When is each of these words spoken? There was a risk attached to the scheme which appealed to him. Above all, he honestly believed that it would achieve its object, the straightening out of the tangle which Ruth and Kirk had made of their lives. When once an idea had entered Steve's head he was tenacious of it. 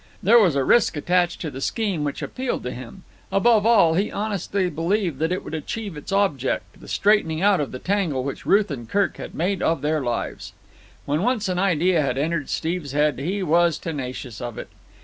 There 0.23 0.39
was 0.39 0.55
a 0.55 0.63
risk 0.63 0.97
attached 0.97 1.39
to 1.41 1.51
the 1.51 1.61
scheme 1.61 2.03
which 2.03 2.23
appealed 2.23 2.63
to 2.63 2.71
him. 2.71 3.03
Above 3.31 3.67
all, 3.67 3.93
he 3.93 4.11
honestly 4.11 4.67
believed 4.67 5.19
that 5.19 5.31
it 5.31 5.43
would 5.43 5.53
achieve 5.53 5.95
its 5.95 6.11
object, 6.11 6.79
the 6.81 6.87
straightening 6.87 7.43
out 7.43 7.59
of 7.61 7.71
the 7.71 7.77
tangle 7.77 8.23
which 8.23 8.43
Ruth 8.43 8.71
and 8.71 8.89
Kirk 8.89 9.17
had 9.17 9.35
made 9.35 9.61
of 9.61 9.83
their 9.83 10.01
lives. 10.03 10.53
When 11.05 11.21
once 11.21 11.47
an 11.47 11.59
idea 11.59 12.01
had 12.01 12.17
entered 12.17 12.49
Steve's 12.49 12.93
head 12.93 13.19
he 13.19 13.43
was 13.43 13.77
tenacious 13.77 14.41
of 14.41 14.57
it. 14.57 14.69